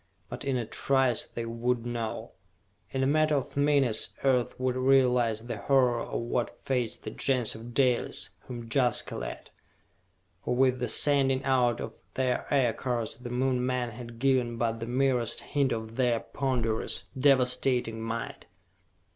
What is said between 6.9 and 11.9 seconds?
the Gens of Dalis, whom Jaska led! For with the sending out